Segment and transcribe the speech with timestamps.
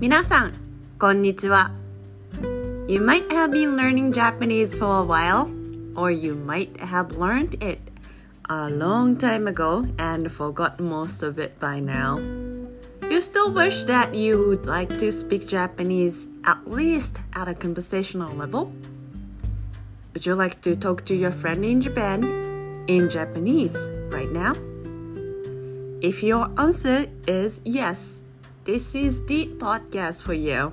[0.00, 0.52] 皆さん、
[0.98, 1.70] こんにちは。
[2.86, 5.48] You might have been learning Japanese for a while,
[5.94, 7.78] or you might have learned it
[8.48, 12.18] a long time ago and forgot most of it by now.
[13.10, 18.34] You still wish that you would like to speak Japanese at least at a conversational
[18.34, 18.72] level?
[20.12, 22.24] Would you like to talk to your friend in Japan
[22.86, 23.76] in Japanese
[24.10, 24.52] right now?
[26.02, 28.17] If your answer is yes,
[28.69, 30.71] this is the podcast for you.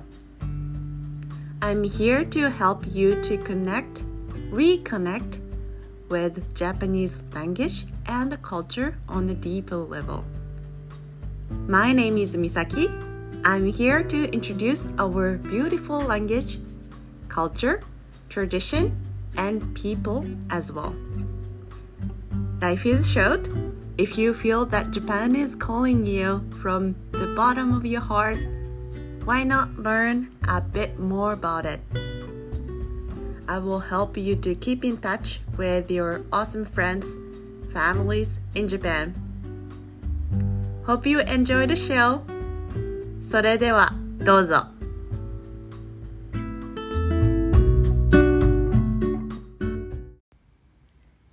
[1.63, 4.03] I'm here to help you to connect,
[4.51, 5.39] reconnect
[6.07, 10.23] with Japanese language and culture on a deeper level.
[11.65, 12.85] My name is Misaki.
[13.43, 16.59] I'm here to introduce our beautiful language,
[17.29, 17.81] culture,
[18.29, 18.95] tradition,
[19.37, 20.93] and people as well.
[22.61, 23.49] Life is short.
[23.97, 28.38] If you feel that Japan is calling you from the bottom of your heart,
[29.24, 31.80] why not learn a bit more about it?
[33.48, 37.06] I will help you to keep in touch with your awesome friends,
[37.72, 39.14] families in Japan.
[40.86, 42.22] Hope you enjoy the show.
[43.20, 44.66] それではどうぞ。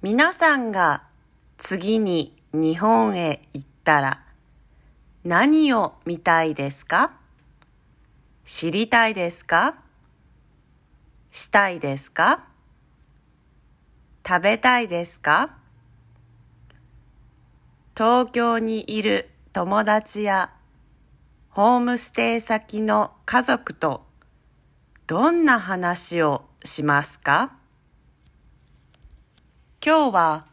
[0.02, 1.04] 皆さんが
[1.58, 4.23] 次に日本へ行ったら
[5.25, 7.15] 何を見たいですか？
[8.45, 9.77] 知りたいですか？
[11.31, 12.45] したいですか？
[14.27, 15.57] 食べたいですか？
[17.97, 20.53] 東京にいる友達や
[21.49, 24.05] ホームステイ先の家族と
[25.07, 27.57] どんな話をしますか？
[29.83, 30.47] 今日は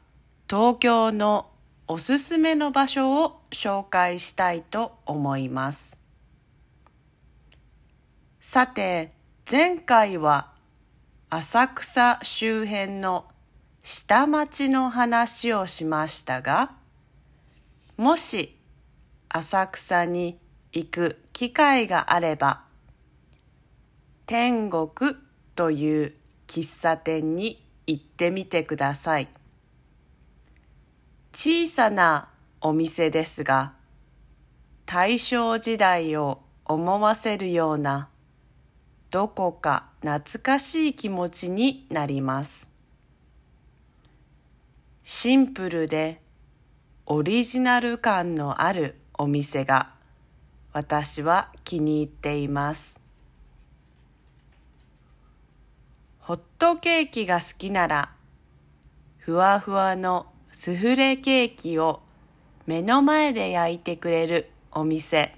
[0.50, 1.51] 東京の
[1.94, 5.98] おすすめの場所を紹介したいと思います。
[8.40, 9.12] さて、
[9.52, 10.54] 前回は
[11.30, 13.26] 浅草周辺の
[13.84, 16.72] 下町の話をしましたが、
[17.98, 18.58] もし
[19.28, 20.40] 浅草に
[20.72, 22.62] 行く機会があれば、
[24.28, 25.18] 天国
[25.58, 26.16] という
[26.48, 29.41] 喫茶店に行ってみてください。
[31.34, 32.28] 小さな
[32.60, 33.74] お店ですが、
[34.86, 38.10] 大正時代を思わせるような、
[39.12, 42.70] どこか懐かしい気持ちになります。
[45.04, 46.22] シンプルで
[47.06, 49.92] オリジナル感のあるお店が
[50.74, 53.00] 私は気に入っています。
[56.20, 58.12] ホットケーキが好きなら、
[59.18, 62.02] ふわふわのスフレケーキを
[62.68, 65.34] 目の前で焼いてくれるお店。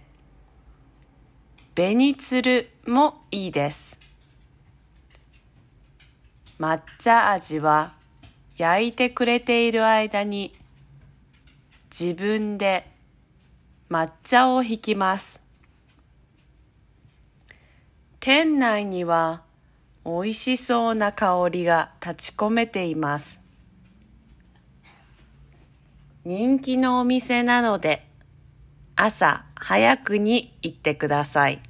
[1.76, 4.00] 紅鶴もいいです。
[6.60, 7.94] 抹茶味は
[8.58, 10.52] 焼いてくれている間に
[11.92, 12.88] 自分で
[13.90, 15.40] 抹茶を引きます。
[18.20, 19.44] 店内には
[20.06, 23.43] 美味しそうな香りが立ち込めています。
[26.26, 28.08] 人気のお店なので
[28.96, 31.62] 朝早くに行ってください。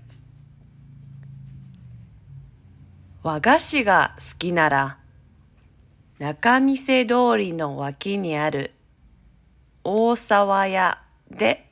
[3.24, 4.98] 和菓子が好きなら
[6.20, 8.72] 中見世通りの脇にある
[9.84, 11.68] 大沢屋で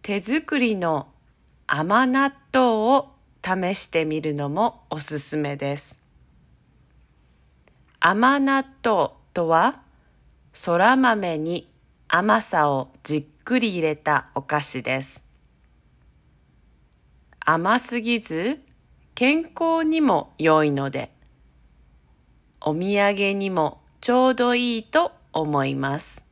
[0.00, 1.08] 手作りの
[1.66, 2.66] 甘納豆
[2.96, 3.10] を
[3.44, 5.98] 試してみるのもおすすめです。
[8.00, 9.80] 甘納豆とは、
[10.52, 11.68] そら豆に
[12.08, 15.24] 甘さをじっくり入れたお菓子です。
[17.40, 18.60] 甘すぎず
[19.14, 21.10] 健康にも良いので、
[22.60, 26.24] お土産にもちょうどいいと思います。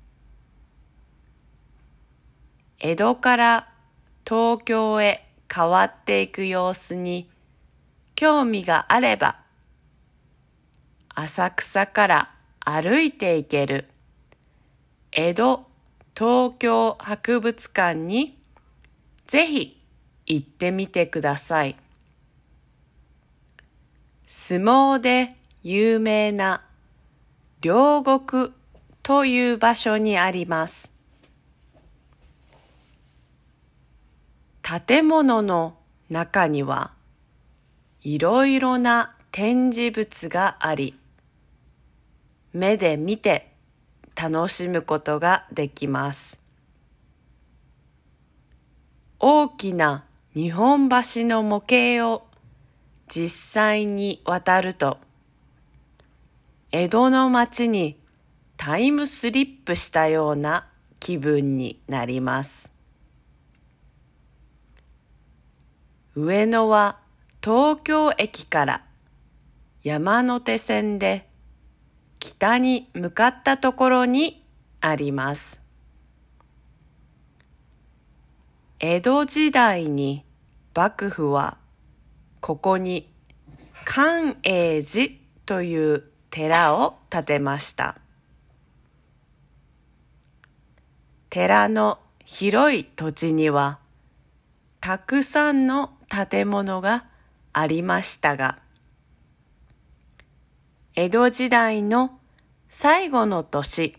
[2.79, 3.69] 江戸から
[4.25, 7.29] 東京へ変わっていく様子に
[8.15, 9.39] 興味があれば、
[11.09, 12.31] 浅草から
[12.61, 13.89] 歩いていける
[15.17, 15.65] 江戸
[16.19, 18.37] 東京博物館に
[19.29, 19.81] ぜひ
[20.27, 21.77] 行ってみてください。
[24.27, 26.65] 相撲で有名な
[27.61, 28.53] 両国
[29.05, 30.91] という場所にあります。
[34.63, 35.77] 建物の
[36.11, 36.93] 中には
[38.03, 40.99] いろいろな展示物があり、
[42.53, 43.54] 目で見て
[44.21, 46.41] 楽しむことができます。
[49.19, 52.27] 大きな日本橋の模型を
[53.09, 54.99] 実際に渡ると、
[56.73, 57.99] 江戸の街に
[58.57, 60.67] タイムスリップしたような
[61.01, 62.73] 気分になります。
[66.17, 66.99] 上野は
[67.43, 68.85] 東京駅から
[69.83, 71.29] 山手線で
[72.27, 74.43] 北に向かったところに
[74.81, 75.61] あります。
[78.81, 80.25] 江戸時代に
[80.75, 81.59] 幕府は
[82.41, 83.13] ここに
[83.85, 85.13] 寛永寺
[85.45, 87.99] という寺を建てました。
[91.29, 93.81] 寺の広い土地には
[94.81, 97.05] たくさんの建物が
[97.53, 98.64] ありましたが、
[100.97, 102.21] 江戸時代の
[102.69, 103.97] 最後の年、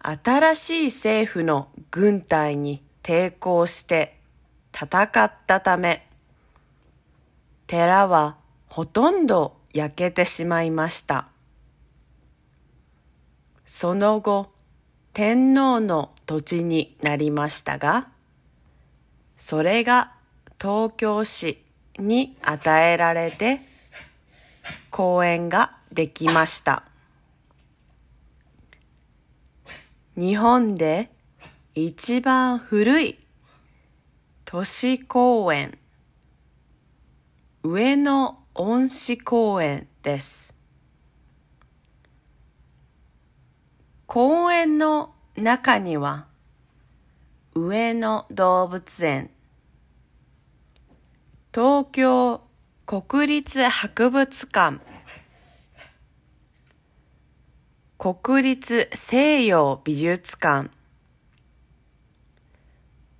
[0.00, 4.18] 新しい政府の軍隊に抵抗して
[4.74, 6.08] 戦ったため
[7.66, 11.28] 寺はほとんど焼けてしまいました。
[13.66, 14.53] その後、
[15.14, 18.08] 天皇の土地になりましたが、
[19.36, 20.12] それが
[20.60, 21.62] 東京市
[22.00, 23.60] に与えられて
[24.90, 26.82] 公園ができました。
[30.16, 31.10] 日本で
[31.76, 33.18] 一番古い
[34.44, 35.78] 都市公園
[37.62, 40.43] 上野恩賜公園です。
[44.14, 46.26] 公園の中には
[47.56, 49.28] 上野動物園
[51.52, 52.40] 東京
[52.86, 54.78] 国立博物館
[57.98, 60.70] 国立西洋美術館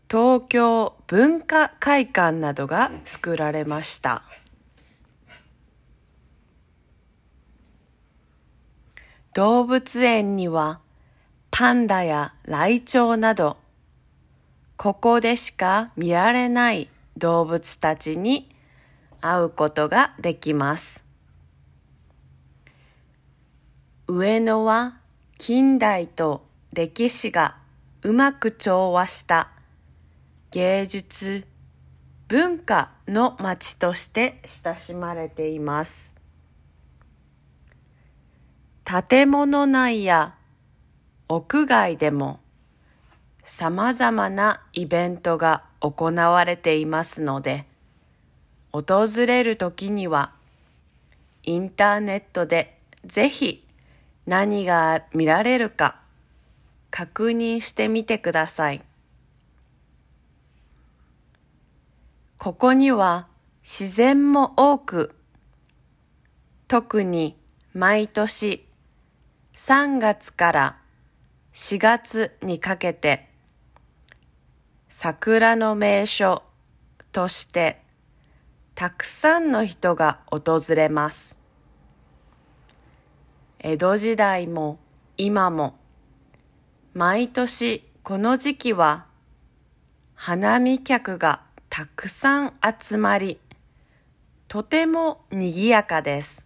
[0.08, 4.22] 東京文化会館などが作られました。
[9.32, 10.83] 動物園には
[11.56, 13.58] パンダやライチョウなど、
[14.76, 18.50] ここでしか見られない動物たちに
[19.20, 21.04] 会うことができます。
[24.08, 24.96] 上野は
[25.38, 27.56] 近代と歴史が
[28.02, 29.52] うまく調和した
[30.50, 31.46] 芸術、
[32.26, 36.16] 文化の街として親しまれています。
[39.08, 40.34] 建物内や
[41.28, 42.40] 屋外でも
[43.44, 47.66] 様々なイベントが行われていますので、
[48.72, 50.32] 訪れるときには
[51.42, 53.64] インターネットでぜひ
[54.26, 56.00] 何が見られるか
[56.90, 58.82] 確認してみてください。
[62.38, 63.26] ここには
[63.62, 65.14] 自然も多く、
[66.68, 67.36] 特に
[67.72, 68.66] 毎年
[69.56, 70.83] 3月から
[71.54, 73.28] 4月にかけて
[74.88, 76.42] 桜の名所
[77.12, 77.80] として
[78.74, 81.36] たくさんの人が訪れます。
[83.60, 84.80] 江戸時代も
[85.16, 85.76] 今も
[86.92, 89.06] 毎年この時期は
[90.16, 93.38] 花見客がたくさん集まり
[94.48, 96.44] とても賑やかです。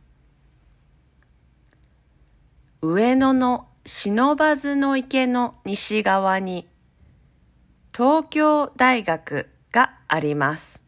[2.83, 6.69] 上野の忍ばずの池の西側に
[7.97, 10.83] 東京大学があります。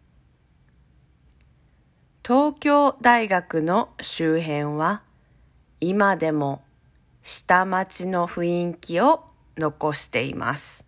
[2.22, 5.00] 東京大学の周辺は
[5.80, 6.60] 今でも
[7.22, 9.24] 下町の雰囲気を
[9.56, 10.84] 残しています。